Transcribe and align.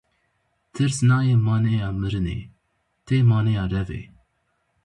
Tirs 0.73 0.97
nayê 1.09 1.35
maneya 1.47 1.89
mirinê, 1.99 2.37
tê 3.05 3.17
maneya 3.29 3.63
revê. 3.73 4.01